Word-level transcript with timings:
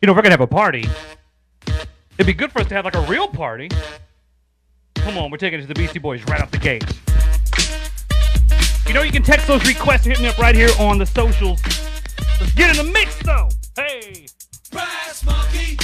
You 0.00 0.06
know, 0.06 0.12
if 0.12 0.16
we're 0.16 0.22
gonna 0.22 0.32
have 0.32 0.40
a 0.40 0.46
party, 0.46 0.88
it'd 2.16 2.26
be 2.26 2.32
good 2.32 2.50
for 2.50 2.60
us 2.60 2.68
to 2.68 2.74
have 2.74 2.86
like 2.86 2.94
a 2.94 3.02
real 3.02 3.28
party. 3.28 3.68
Come 4.94 5.18
on, 5.18 5.30
we're 5.30 5.36
taking 5.36 5.58
it 5.58 5.62
to 5.62 5.68
the 5.68 5.74
Beastie 5.74 5.98
Boys 5.98 6.24
right 6.24 6.40
off 6.40 6.50
the 6.50 6.56
gate. 6.56 6.84
You 8.88 8.94
know, 8.94 9.02
you 9.02 9.12
can 9.12 9.22
text 9.22 9.46
those 9.46 9.62
requests 9.66 10.06
and 10.06 10.16
hit 10.16 10.22
me 10.22 10.28
up 10.28 10.38
right 10.38 10.54
here 10.54 10.70
on 10.78 10.96
the 10.96 11.04
socials. 11.04 11.60
Let's 12.40 12.54
get 12.54 12.70
in 12.70 12.86
the 12.86 12.90
mix, 12.90 13.18
though. 13.22 13.50
Hey. 13.76 14.26
Brass 14.70 15.22
monkey, 15.26 15.76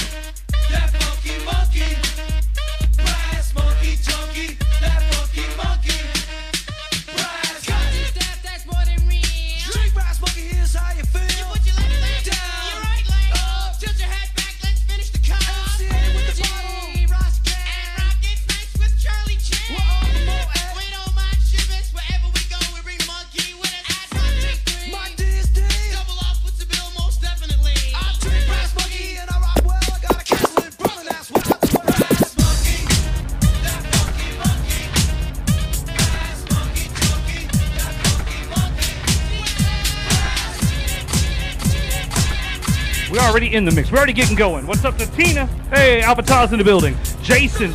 We're 43.17 43.23
already 43.23 43.55
in 43.55 43.65
the 43.65 43.71
mix. 43.71 43.91
We're 43.91 43.97
already 43.97 44.13
getting 44.13 44.35
going. 44.35 44.67
What's 44.67 44.85
up 44.85 44.95
to 44.99 45.07
Tina? 45.13 45.47
Hey, 45.73 46.01
Albataz 46.03 46.51
in 46.51 46.59
the 46.59 46.63
building. 46.63 46.95
Jason. 47.23 47.71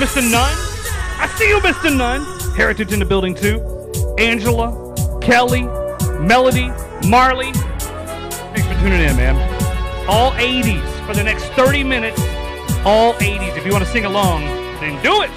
Mr. 0.00 0.20
Nunn. 0.20 0.50
I 1.20 1.32
see 1.38 1.48
you, 1.48 1.60
Mr. 1.60 1.96
Nunn. 1.96 2.24
Heritage 2.56 2.92
in 2.92 2.98
the 2.98 3.04
building, 3.04 3.32
too. 3.32 3.60
Angela. 4.18 5.20
Kelly. 5.22 5.62
Melody. 6.18 6.72
Marley. 7.06 7.52
Thanks 7.52 8.66
for 8.66 8.74
tuning 8.80 9.02
in, 9.02 9.16
man. 9.16 9.36
All 10.08 10.32
80s 10.32 11.06
for 11.06 11.14
the 11.14 11.22
next 11.22 11.44
30 11.50 11.84
minutes. 11.84 12.20
All 12.84 13.14
80s. 13.14 13.56
If 13.56 13.64
you 13.64 13.70
want 13.70 13.84
to 13.84 13.90
sing 13.92 14.04
along, 14.04 14.46
then 14.80 15.00
do 15.00 15.22
it. 15.22 15.30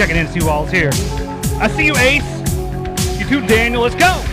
Checking 0.00 0.16
in 0.16 0.24
to 0.24 0.32
see 0.32 0.40
who 0.40 0.48
all's 0.48 0.70
here. 0.70 0.88
I 1.60 1.68
see 1.76 1.84
you, 1.84 1.94
Ace. 1.98 2.24
You 3.18 3.28
too, 3.28 3.46
Daniel. 3.46 3.82
Let's 3.82 3.94
go. 3.96 4.29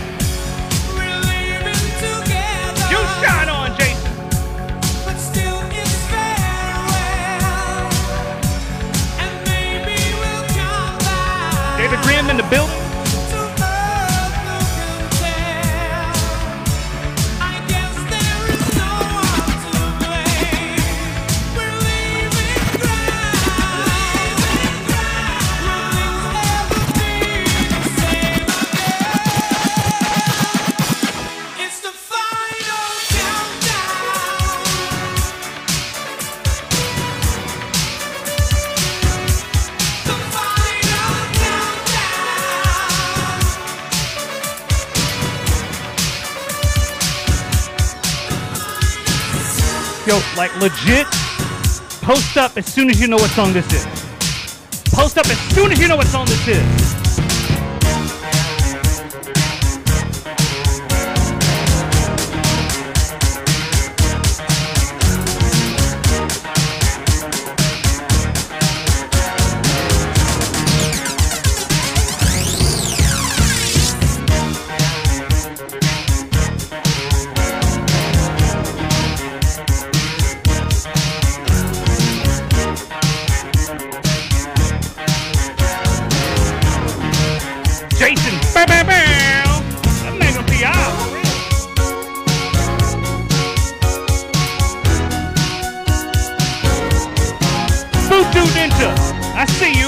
Yo, 50.08 50.18
like 50.38 50.50
legit, 50.58 51.06
post 52.00 52.38
up 52.38 52.56
as 52.56 52.64
soon 52.64 52.88
as 52.88 52.98
you 52.98 53.06
know 53.06 53.16
what 53.16 53.28
song 53.32 53.52
this 53.52 53.70
is. 53.74 53.84
Post 54.90 55.18
up 55.18 55.26
as 55.26 55.38
soon 55.54 55.70
as 55.70 55.78
you 55.78 55.86
know 55.86 55.96
what 55.96 56.06
song 56.06 56.24
this 56.24 56.48
is. 56.48 56.77
I 99.38 99.46
see 99.46 99.78
you. 99.78 99.87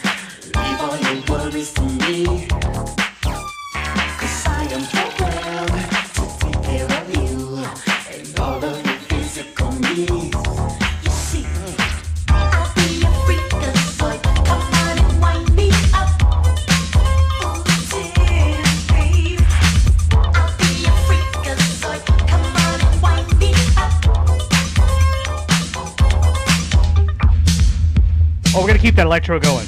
that 29.01 29.07
electro 29.07 29.39
going. 29.39 29.65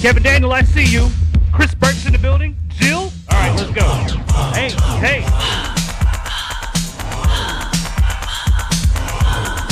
Kevin 0.00 0.22
Daniel, 0.22 0.52
I 0.52 0.62
see 0.62 0.84
you. 0.84 1.08
Chris 1.52 1.74
Burke's 1.74 2.06
in 2.06 2.12
the 2.12 2.18
building. 2.18 2.56
Jill? 2.68 2.98
All 3.00 3.10
right, 3.32 3.52
let's 3.56 3.72
go. 3.72 3.82
Hey, 4.54 4.70
hey. 5.00 5.24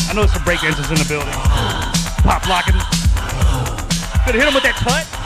I 0.03 0.12
know 0.12 0.23
there's 0.23 0.32
some 0.32 0.43
break 0.43 0.61
dancers 0.61 0.91
in 0.91 0.97
the 0.97 1.06
building. 1.09 1.32
Pop 2.25 2.49
locking. 2.49 2.75
Gonna 4.26 4.38
hit 4.38 4.49
him 4.49 4.55
with 4.55 4.65
that 4.65 4.75
cut. 4.75 5.24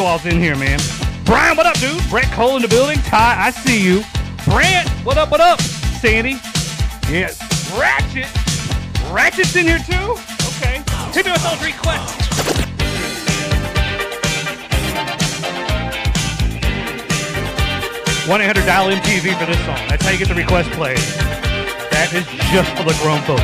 Who 0.00 0.06
all's 0.06 0.24
in 0.24 0.40
here, 0.40 0.56
man. 0.56 0.80
Brian, 1.24 1.56
what 1.56 1.66
up, 1.66 1.78
dude? 1.78 2.02
Brett 2.08 2.30
Cole 2.32 2.56
in 2.56 2.62
the 2.62 2.68
building. 2.68 2.98
Ty, 3.00 3.36
I 3.38 3.50
see 3.50 3.84
you. 3.84 4.02
Brant, 4.46 4.88
what 5.04 5.18
up, 5.18 5.30
what 5.30 5.40
up? 5.40 5.60
Sandy. 6.00 6.40
Yes. 7.12 7.36
Ratchet. 7.76 8.26
Ratchet's 9.12 9.54
in 9.56 9.66
here 9.66 9.78
too? 9.78 10.16
Okay. 10.56 10.80
Hit 11.12 11.26
me 11.26 11.32
with 11.32 11.42
those 11.44 11.60
requests. 11.62 12.16
One 18.26 18.40
eight 18.40 18.46
hundred 18.46 18.64
dial 18.64 18.90
MTV 18.90 19.38
for 19.38 19.46
this 19.46 19.58
song. 19.66 19.80
That's 19.88 20.04
how 20.04 20.12
you 20.12 20.18
get 20.18 20.28
the 20.28 20.34
request 20.34 20.70
played. 20.70 20.98
That 21.90 22.10
is 22.14 22.24
just 22.54 22.70
for 22.76 22.84
the 22.84 22.96
grown 23.02 23.20
folks. 23.28 23.42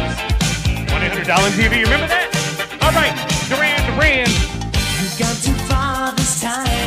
One 0.91 1.03
eight 1.03 1.12
hundred 1.12 1.26
dial 1.26 1.44
MTV. 1.50 1.81
You 1.81 1.85
remember 1.85 2.06
that? 2.06 2.32
All 2.81 2.93
right, 2.93 3.12
Duran 3.50 3.82
Duran. 3.93 4.45
Time. 6.46 6.86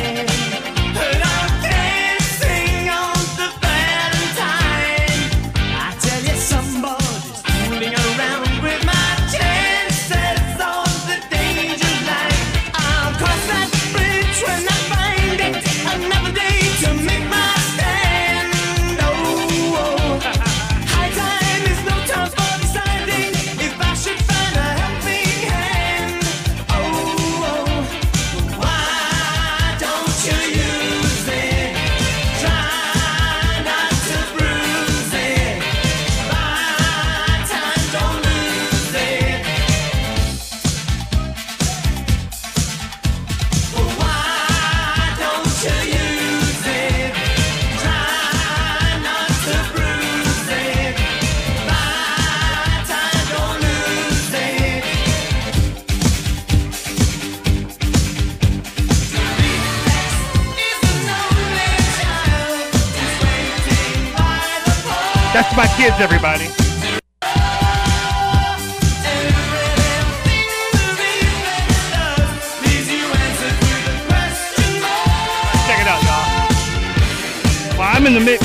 I'm 77.92 78.06
in 78.06 78.14
the 78.14 78.20
mix, 78.20 78.40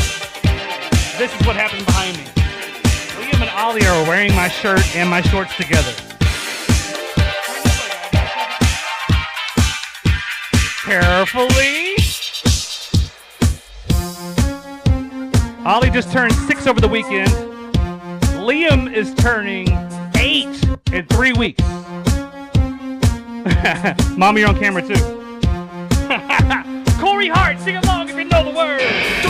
this 1.19 1.31
is 1.39 1.45
what 1.45 1.55
happens 1.55 1.85
behind 1.85 2.17
me. 2.17 2.23
Liam 3.23 3.41
and 3.41 3.49
Ollie 3.51 3.85
are 3.85 4.03
wearing 4.07 4.33
my 4.35 4.47
shirt 4.47 4.81
and 4.95 5.07
my 5.07 5.21
shorts 5.21 5.55
together. 5.55 5.93
Carefully. 10.83 11.95
Ollie 15.63 15.91
just 15.91 16.11
turned 16.11 16.33
six 16.33 16.65
over 16.65 16.81
the 16.81 16.87
weekend. 16.87 17.29
Liam 18.41 18.91
is 18.91 19.13
turning 19.13 19.69
eight 20.17 20.47
in 20.91 21.05
three 21.05 21.33
weeks. 21.33 21.61
Mom, 24.17 24.39
you're 24.39 24.49
on 24.49 24.57
camera 24.57 24.81
too. 24.81 24.95
Corey 26.99 27.27
Hart, 27.27 27.59
sing 27.59 27.75
along 27.75 28.09
if 28.09 28.15
you 28.15 28.23
know 28.23 28.43
the 28.43 28.49
words. 28.57 29.24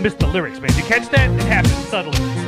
I, 0.00 0.02
missed 0.02 0.18
the 0.18 0.26
lyrics, 0.28 0.58
man. 0.60 0.74
You 0.76 0.82
catch 0.84 1.10
that? 1.10 1.28
It 1.28 1.42
happens 1.42 1.74
subtly. 1.88 2.39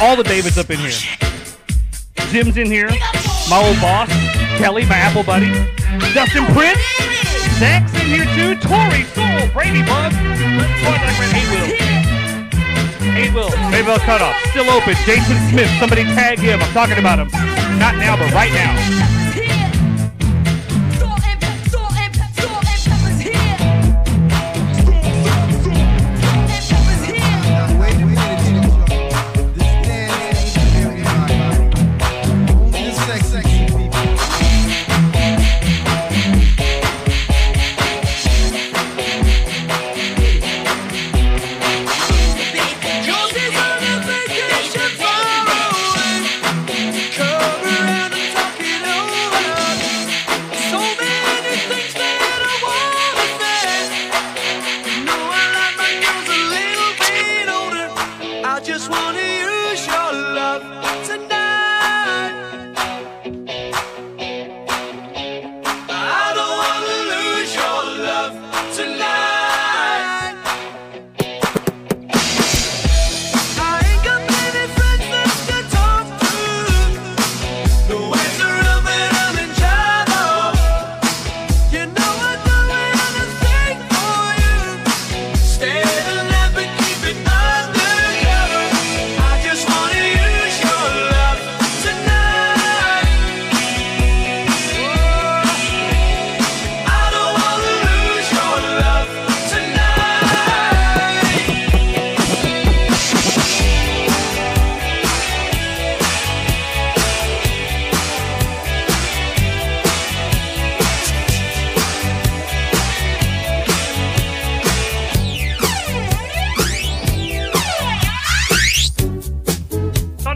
All 0.00 0.16
the 0.16 0.24
Davids 0.24 0.56
up 0.56 0.70
in 0.70 0.78
here. 0.78 0.96
Jim's 2.32 2.56
in 2.56 2.66
here. 2.66 2.88
My 3.50 3.60
old 3.60 3.76
boss. 3.80 4.08
Kelly, 4.56 4.86
my 4.86 4.96
Apple 4.96 5.22
buddy. 5.22 5.52
Dustin 6.14 6.46
Prince. 6.56 6.80
Zach's 7.60 7.92
in 8.00 8.06
here 8.08 8.24
too. 8.32 8.56
Tori, 8.66 9.04
Soul, 9.12 9.52
Brady 9.52 9.84
Bug. 9.84 10.12
Hey 10.12 11.44
Will. 11.52 11.66
Hey 13.12 13.30
Will. 13.34 13.50
Maybell 13.68 13.98
cutoff. 13.98 14.34
Still 14.50 14.70
open. 14.70 14.94
Jason 15.04 15.36
Smith. 15.50 15.70
Somebody 15.78 16.04
tag 16.04 16.38
him. 16.38 16.62
I'm 16.62 16.72
talking 16.72 16.96
about 16.98 17.18
him. 17.18 17.28
Not 17.78 17.96
now, 17.96 18.16
but 18.16 18.32
right 18.32 18.52
now. 18.52 19.19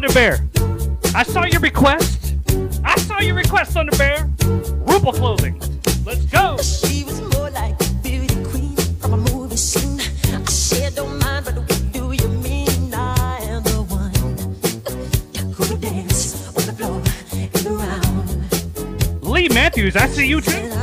Thunder 0.04 0.20
Bear, 0.20 1.14
I 1.14 1.22
saw 1.22 1.44
your 1.46 1.60
request. 1.60 2.34
I 2.84 2.94
saw 2.98 3.20
your 3.20 3.36
request, 3.36 3.72
Thunder 3.72 3.96
Bear. 3.96 4.28
Ruple 4.84 5.14
clothing. 5.14 5.58
Let's 6.04 6.26
go. 6.26 6.58
She 6.58 7.04
was 7.04 7.22
more 7.34 7.48
like 7.48 7.80
a 7.80 7.90
beauty 8.02 8.34
queen 8.44 8.76
from 8.76 9.14
a 9.14 9.16
movie 9.16 9.56
scene. 9.56 10.00
I 10.30 10.44
said, 10.44 10.96
don't 10.96 11.18
mind, 11.20 11.46
but 11.46 11.54
what 11.56 11.92
do 11.92 12.12
you 12.12 12.28
mean? 12.28 12.92
I 12.92 13.38
am 13.44 13.62
the 13.62 13.80
one 13.80 14.12
who 15.54 15.76
dance 15.78 16.48
on 16.48 16.66
the 16.66 16.74
floor 16.74 17.02
and 17.32 17.66
around. 17.66 19.22
Lee 19.22 19.48
Matthews, 19.48 19.96
I 19.96 20.06
see 20.08 20.26
you 20.26 20.42
too. 20.42 20.73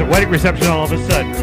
A 0.00 0.04
wedding 0.04 0.30
reception 0.30 0.66
all 0.68 0.84
of 0.84 0.92
a 0.92 0.98
sudden. 1.10 1.37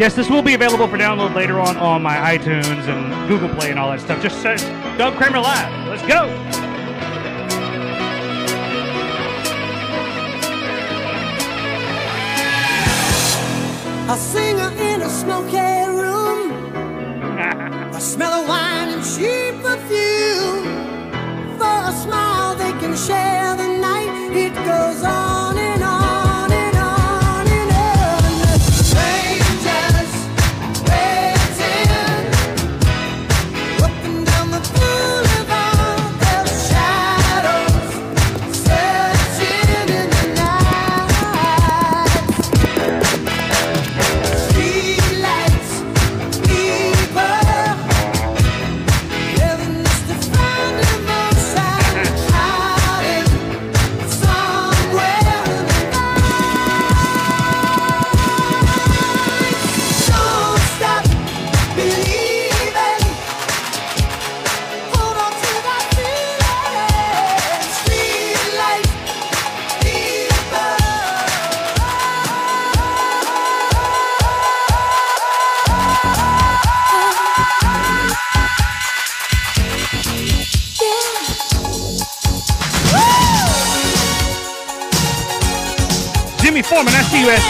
Yes, 0.00 0.14
this 0.14 0.30
will 0.30 0.40
be 0.40 0.54
available 0.54 0.88
for 0.88 0.96
download 0.96 1.34
later 1.34 1.60
on 1.60 1.76
on 1.76 2.02
my 2.02 2.16
iTunes 2.16 2.88
and 2.88 3.28
Google 3.28 3.50
Play 3.50 3.70
and 3.70 3.78
all 3.78 3.90
that 3.90 4.00
stuff. 4.00 4.22
Just 4.22 4.40
search 4.40 4.60
Doug 4.96 5.14
Kramer 5.18 5.40
Live. 5.40 5.88
Let's 5.88 6.00
go. 6.08 6.24
A 14.10 14.16
singer 14.16 14.72
in 14.80 15.02
a 15.02 15.10
smoky 15.10 15.58
room. 15.58 16.52
a 17.94 18.00
smell 18.00 18.32
of 18.40 18.48
wine 18.48 18.59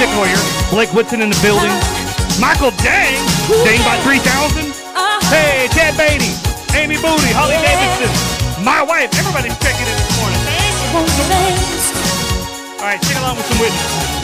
I 0.01 0.07
see 0.07 0.09
you 0.09 0.17
at 0.17 0.17
Sick 0.17 0.17
Warrior. 0.17 0.71
Blake 0.71 0.93
Woodson 0.95 1.21
in 1.21 1.29
the 1.29 1.41
building. 1.43 1.73
Michael 2.41 2.71
Dang, 2.81 3.21
Dang 3.65 3.81
by 3.85 4.01
3000. 4.01 4.73
Hey, 5.29 5.69
Chad 5.77 5.95
Beatty, 5.97 6.33
Amy 6.75 6.97
Booty, 6.97 7.31
Holly 7.37 7.61
Davidson, 7.61 8.09
my 8.65 8.83
wife. 8.83 9.13
Everybody's 9.19 9.57
checking 9.61 9.87
in 9.87 9.97
this 9.97 10.17
morning. 10.17 10.41
All 12.81 12.87
right, 12.87 13.03
sing 13.05 13.17
along 13.19 13.37
with 13.37 13.47
some 13.47 13.59
witnesses. 13.61 14.20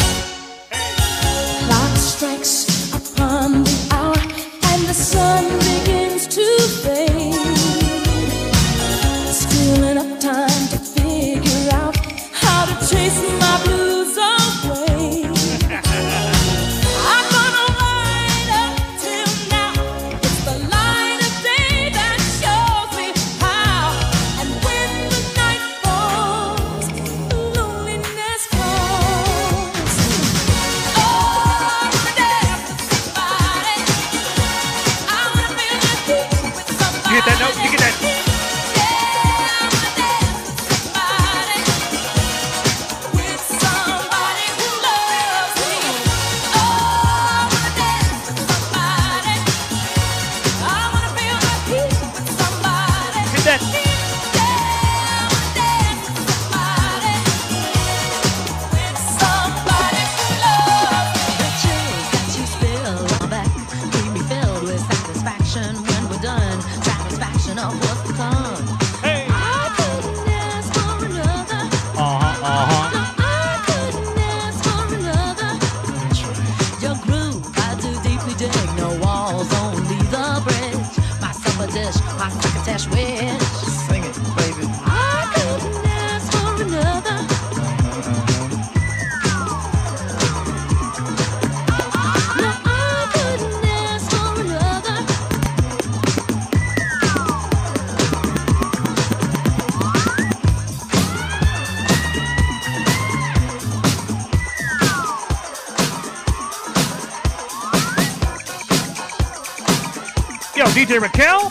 Yo, 110.57 110.65
DJ 110.69 110.99
Raquel, 110.99 111.51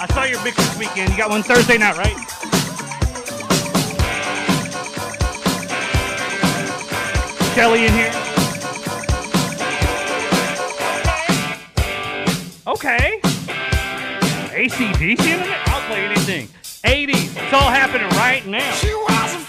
I 0.00 0.06
saw 0.14 0.22
your 0.22 0.40
mix 0.44 0.56
this 0.56 0.78
weekend. 0.78 1.10
You 1.10 1.16
got 1.16 1.28
one 1.28 1.42
Thursday 1.42 1.76
night, 1.76 1.96
right? 1.96 2.14
Kelly 7.56 7.86
in 7.86 7.92
here. 7.92 8.12
Okay. 12.68 13.18
ACDC 14.54 15.26
in 15.26 15.40
it? 15.40 15.68
I'll 15.68 15.86
play 15.88 16.04
anything. 16.04 16.46
80s. 16.84 17.36
It's 17.36 17.52
all 17.52 17.72
happening 17.72 18.08
right 18.10 18.46
now. 18.46 19.43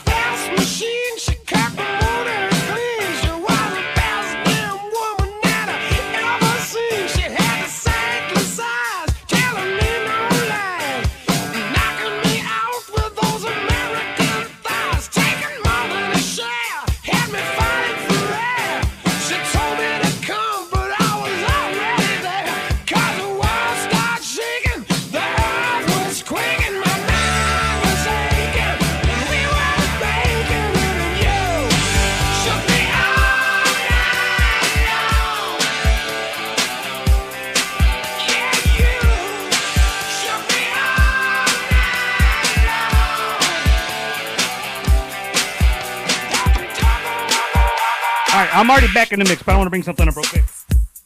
I'm 48.65 48.71
already 48.71 48.91
back 48.93 49.12
in 49.12 49.19
the 49.19 49.25
mix, 49.25 49.43
but 49.43 49.54
I 49.54 49.58
want 49.58 49.67
to 49.67 49.69
bring 49.69 49.84
something 49.84 50.08
up 50.08 50.15
real 50.15 50.25
quick. 50.25 50.43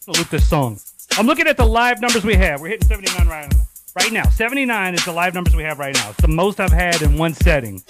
I'll 0.08 0.24
this 0.24 0.48
song. 0.48 0.80
I'm 1.18 1.26
looking 1.26 1.46
at 1.46 1.58
the 1.58 1.66
live 1.66 2.00
numbers 2.00 2.24
we 2.24 2.36
have. 2.36 2.62
We're 2.62 2.70
hitting 2.70 2.88
79 2.88 3.28
right, 3.28 3.52
now. 3.52 3.58
right 3.98 4.14
now. 4.14 4.30
79 4.30 4.94
is 4.94 5.04
the 5.04 5.12
live 5.12 5.34
numbers 5.34 5.58
we 5.58 5.64
have 5.64 5.78
right 5.78 5.94
now. 5.94 6.12
It's 6.12 6.22
the 6.22 6.30
most 6.30 6.62
I've 6.62 6.72
had 6.72 7.02
in 7.02 7.18
one 7.18 7.34
setting. 7.34 7.84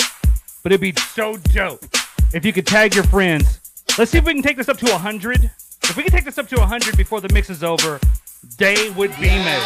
But 0.63 0.71
it'd 0.71 0.82
be 0.82 0.99
so 0.99 1.38
dope 1.53 1.86
if 2.34 2.45
you 2.45 2.51
could 2.51 2.65
tag 2.65 2.95
your 2.95 3.03
friends. 3.03 3.60
Let's 3.95 4.10
see 4.10 4.17
if 4.17 4.25
we 4.25 4.34
can 4.34 4.41
take 4.41 4.58
this 4.58 4.69
up 4.69 4.77
to 4.77 4.89
100. 4.89 5.51
If 5.84 5.95
we 5.95 6.01
can 6.01 6.12
take 6.12 6.25
this 6.25 6.39
up 6.39 6.47
to 6.47 6.55
100 6.58 6.97
before 6.97 7.21
the 7.21 7.32
mix 7.32 7.51
is 7.51 7.63
over, 7.63 7.99
day 8.58 8.89
would 8.89 9.12
be 9.17 9.29
made. 9.29 9.63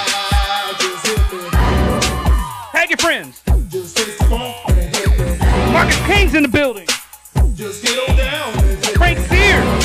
Tag 2.73 2.89
your 2.89 2.97
friends. 2.97 3.41
Marcus 5.71 6.07
King's 6.07 6.35
in 6.35 6.43
the 6.43 6.49
building. 6.51 6.87
Just. 7.55 7.87
Frank 8.97 9.17
Sears. 9.19 9.82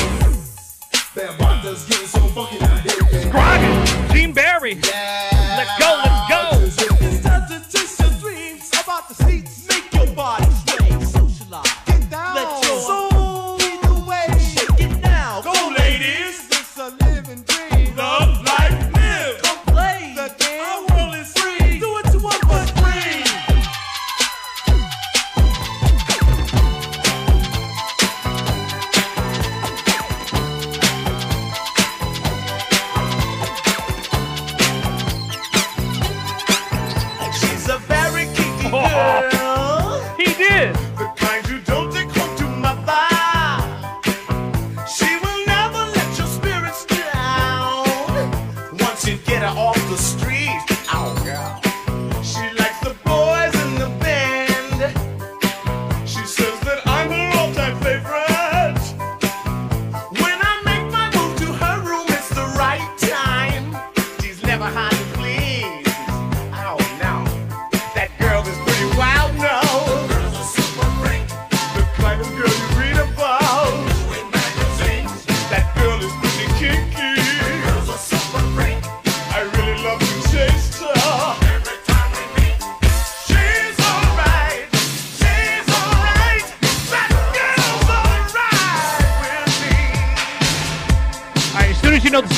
Just 1.19 1.89
getting 1.89 2.07
so 2.07 2.19
fucking 2.29 2.63
out 2.63 2.79
here. 2.79 4.13
Gene 4.13 4.31
Barry. 4.31 4.75
Go, 4.75 4.89
let's 5.57 5.77
go. 5.77 6.08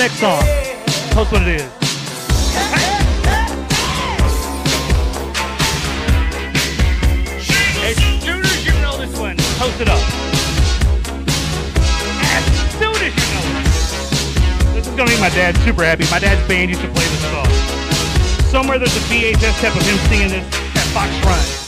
next 0.02 0.20
song. 0.20 0.42
Tell 1.14 1.22
us 1.22 1.32
what 1.32 1.44
it 1.44 1.62
is. 1.62 1.70
As 7.86 7.98
soon 8.26 8.42
as 8.42 8.66
you 8.66 8.74
know 8.82 8.98
this 8.98 9.16
one, 9.20 9.38
post 9.62 9.80
it 9.80 9.90
up. 9.90 10.02
As 12.18 12.44
soon 12.80 12.98
as 12.98 13.14
you 13.14 13.28
know 13.30 13.46
it. 13.60 14.74
This 14.74 14.88
is 14.88 14.96
gonna 14.96 15.12
make 15.12 15.20
my 15.20 15.30
dad 15.30 15.56
super 15.58 15.84
happy. 15.84 16.06
My 16.10 16.18
dad's 16.18 16.48
band 16.48 16.72
used 16.72 16.82
to 16.82 16.88
play 16.88 17.06
this 17.06 17.22
song. 17.30 17.46
Somewhere 18.50 18.80
there's 18.80 18.98
a 18.98 19.02
VHS 19.02 19.62
tape 19.62 19.76
of 19.76 19.84
him 19.84 19.98
singing 20.10 20.30
this 20.30 20.48
at 20.78 20.88
Fox 20.96 21.12
Run. 21.24 21.61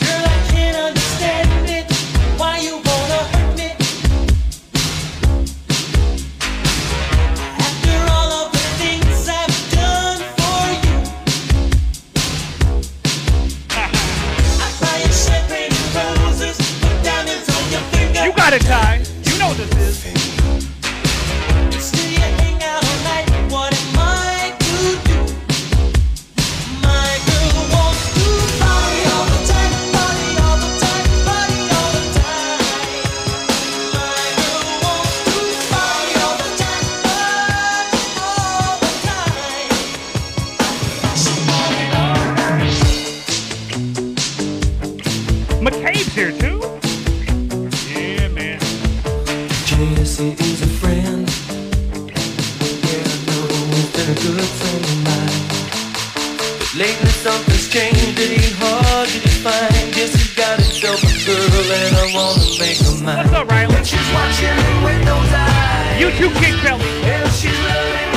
your 62.84 63.04
mind. 63.04 63.32
What's 63.32 63.52
Riley? 63.52 63.76
But 63.76 63.86
she's 63.86 64.10
watching 64.14 64.56
me 64.56 64.84
with 64.86 65.06
those 65.06 65.34
eyes. 65.34 66.00
You 66.00 66.12
too, 66.12 66.30
Kid 66.40 66.60
Kelly. 66.60 66.84
And 67.04 67.32
she's 67.32 67.60
loving 67.60 68.13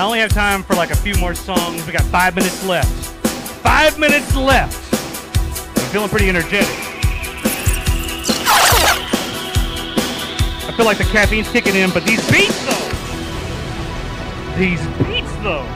I 0.00 0.02
only 0.04 0.20
have 0.20 0.32
time 0.32 0.62
for 0.62 0.74
like 0.76 0.90
a 0.90 0.96
few 0.96 1.14
more 1.16 1.34
songs. 1.34 1.86
We 1.86 1.92
got 1.92 2.04
five 2.04 2.34
minutes 2.34 2.64
left. 2.64 2.88
Five 3.62 3.98
minutes 3.98 4.34
left. 4.34 4.94
I'm 5.76 5.90
feeling 5.90 6.08
pretty 6.08 6.30
energetic. 6.30 6.74
I 10.64 10.72
feel 10.74 10.86
like 10.86 10.96
the 10.96 11.04
caffeine's 11.04 11.50
kicking 11.50 11.74
in, 11.74 11.90
but 11.90 12.06
these 12.06 12.26
beats 12.30 12.64
though. 12.64 12.88
These 14.56 14.80
beats 15.04 15.36
though. 15.42 15.66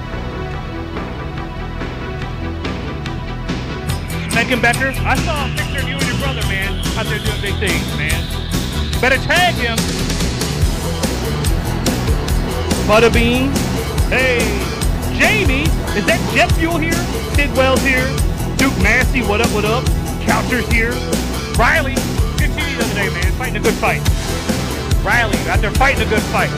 Megan 4.35 4.63
Becker, 4.63 4.95
I 5.05 5.17
saw 5.17 5.45
a 5.45 5.55
picture 5.55 5.81
of 5.81 5.87
you 5.87 5.97
and 5.97 6.07
your 6.07 6.17
brother, 6.17 6.41
man, 6.49 6.79
out 6.97 7.05
there 7.05 7.19
doing 7.19 7.43
big 7.43 7.59
things, 7.61 7.87
man. 7.99 8.25
Better 9.03 9.19
tag 9.19 9.55
him. 9.57 9.77
Butterbean. 12.89 13.74
Hey, 14.15 14.39
Jamie, 15.19 15.67
is 15.99 16.07
that 16.07 16.23
jet 16.33 16.47
fuel 16.53 16.79
here? 16.79 16.95
Tidwell's 17.35 17.83
here. 17.83 18.07
Duke 18.55 18.79
Massey, 18.79 19.23
what 19.23 19.41
up, 19.41 19.51
what 19.51 19.65
up? 19.65 19.83
Couchers 20.23 20.71
here. 20.71 20.95
Riley, 21.59 21.99
good 22.39 22.55
TV 22.55 22.79
the 22.79 22.85
other 22.85 22.95
day, 22.95 23.11
man. 23.11 23.33
Fighting 23.33 23.57
a 23.57 23.61
good 23.61 23.75
fight. 23.75 23.99
Riley, 25.03 25.37
out 25.51 25.59
there 25.59 25.73
fighting 25.73 26.07
a 26.07 26.09
good 26.09 26.23
fight. 26.31 26.55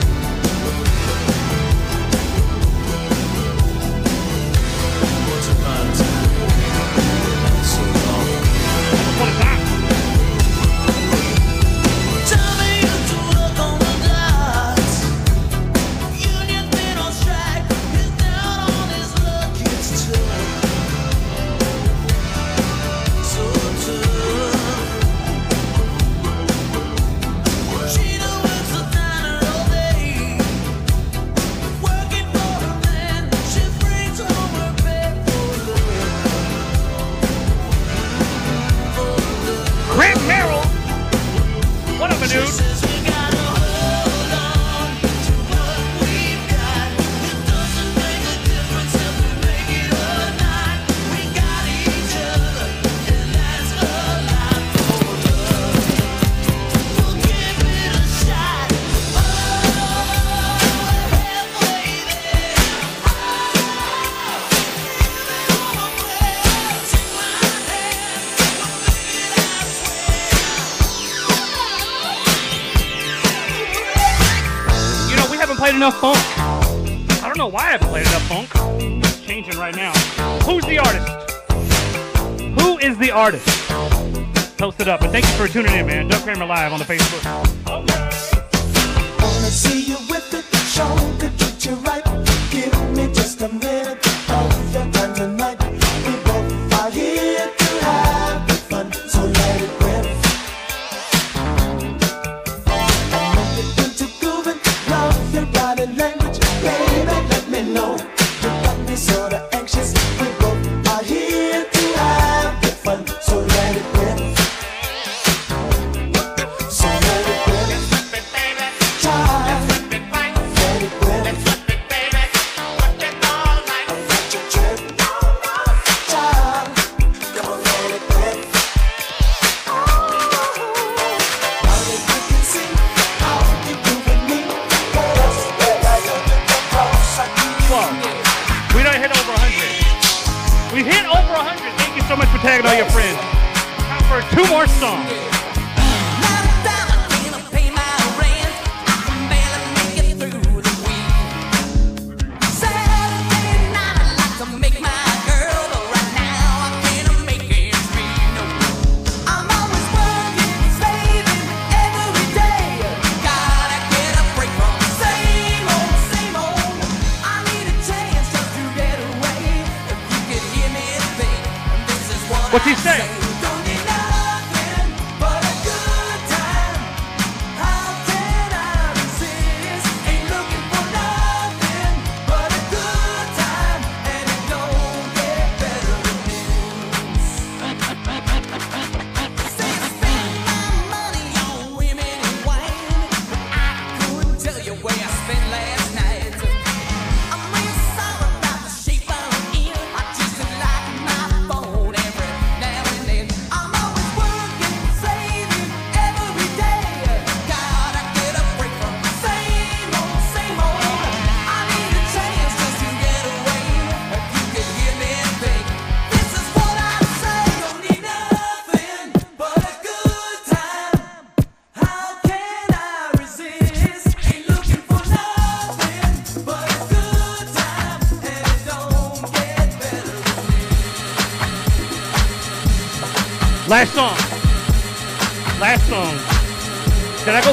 afternoon. 42.35 42.66
artist. 83.27 84.57
Post 84.57 84.79
it 84.79 84.87
up. 84.87 85.01
And 85.01 85.11
thank 85.11 85.25
you 85.25 85.31
for 85.33 85.47
tuning 85.51 85.73
in, 85.73 85.85
man. 85.85 86.07
Doug 86.07 86.21
Kramer 86.21 86.45
Live 86.45 86.71
on 86.71 86.79
the 86.79 86.85
Facebook. 86.85 87.17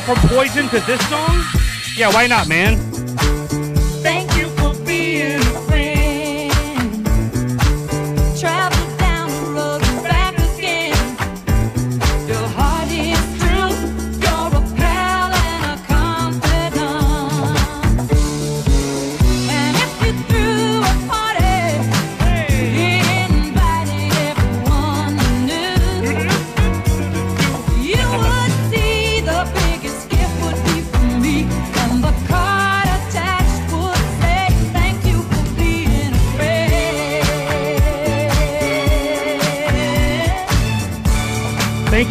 From 0.04 0.16
Poison 0.28 0.68
to 0.68 0.80
this 0.80 1.00
song? 1.08 1.42
Yeah, 1.96 2.12
why 2.12 2.26
not, 2.26 2.46
man? 2.46 2.93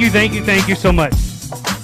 You, 0.03 0.09
thank 0.09 0.33
you, 0.33 0.43
thank 0.43 0.67
you 0.67 0.75
so 0.75 0.91
much. 0.91 1.13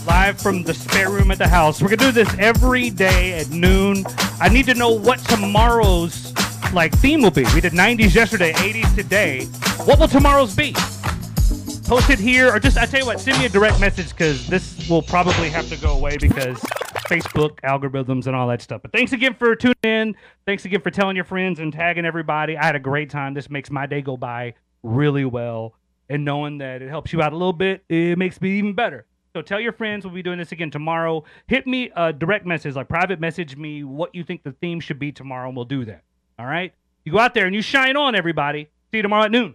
Live 0.06 0.42
from 0.42 0.64
the 0.64 0.74
spare 0.74 1.10
room 1.10 1.32
at 1.32 1.38
the 1.38 1.48
house. 1.48 1.82
We're 1.82 1.88
gonna 1.88 2.12
do 2.12 2.12
this 2.12 2.34
every 2.38 2.90
day 2.90 3.40
at 3.40 3.50
noon. 3.50 4.04
I 4.42 4.50
need 4.50 4.66
to 4.66 4.74
know 4.74 4.90
what 4.90 5.20
tomorrow's 5.20 6.34
like 6.74 6.92
theme 6.98 7.22
will 7.22 7.32
be. 7.32 7.46
We 7.54 7.62
did 7.62 7.72
90s 7.72 8.14
yesterday, 8.14 8.52
80s 8.54 8.94
today. 8.94 9.46
What 9.86 10.00
will 10.00 10.10
tomorrow's 10.10 10.54
be? 10.54 10.74
Post 11.88 12.10
it 12.10 12.20
here, 12.20 12.54
or 12.54 12.60
just 12.60 12.78
I 12.78 12.86
tell 12.86 13.00
you 13.00 13.06
what, 13.06 13.22
send 13.22 13.40
me 13.40 13.46
a 13.46 13.50
direct 13.50 13.80
message 13.80 14.10
because 14.10 14.46
this 14.48 14.90
will 14.90 15.02
probably 15.02 15.50
have 15.50 15.70
to 15.70 15.78
go 15.78 15.96
away 15.96 16.18
because 16.18 16.60
Facebook 17.08 17.60
algorithms 17.62 18.28
and 18.28 18.36
all 18.36 18.48
that 18.50 18.62
stuff. 18.62 18.82
But 18.82 18.92
thanks 18.92 19.14
again 19.14 19.34
for 19.34 19.56
tuning 19.56 19.76
in. 19.84 20.16
Thanks 20.46 20.66
again 20.66 20.82
for 20.82 20.92
telling 20.92 21.16
your 21.16 21.26
friends 21.26 21.60
and 21.60 21.72
tagging 21.72 22.06
everybody. 22.06 22.58
I 22.58 22.66
had 22.66 22.76
a 22.76 22.80
great 22.80 23.10
time. 23.10 23.34
This 23.34 23.50
makes 23.50 23.72
my 23.72 23.86
day 23.86 24.02
go 24.02 24.18
by 24.18 24.56
really 24.84 25.26
well. 25.26 25.76
And 26.10 26.26
knowing 26.26 26.58
that 26.58 26.82
it 26.82 26.90
helps 26.90 27.14
you 27.14 27.22
out 27.22 27.34
a 27.34 27.38
little 27.38 27.54
bit, 27.54 27.84
it 27.88 28.18
makes 28.18 28.42
me 28.42 28.58
even 28.58 28.74
better. 28.74 29.06
So 29.34 29.44
tell 29.44 29.60
your 29.60 29.74
friends 29.74 30.06
we'll 30.06 30.14
be 30.14 30.24
doing 30.24 30.40
this 30.40 30.52
again 30.52 30.72
tomorrow. 30.72 31.24
Hit 31.48 31.68
me 31.68 31.92
a 31.96 32.12
direct 32.12 32.48
message, 32.48 32.76
like 32.76 32.90
private 32.90 33.20
message 33.20 33.56
me 33.56 33.84
what 33.84 34.16
you 34.16 34.24
think 34.24 34.44
the 34.44 34.54
theme 34.54 34.80
should 34.80 34.98
be 34.98 35.12
tomorrow, 35.12 35.48
and 35.48 35.56
we'll 35.56 35.66
do 35.66 35.86
that. 35.86 36.04
All 36.40 36.48
right? 36.48 36.74
You 37.06 37.12
go 37.12 37.20
out 37.20 37.36
there 37.36 37.46
and 37.46 37.54
you 37.54 37.62
shine 37.62 37.96
on 37.96 38.16
everybody. 38.16 38.70
See 38.92 38.98
you 38.98 39.04
tomorrow 39.04 39.26
at 39.26 39.32
noon. 39.32 39.48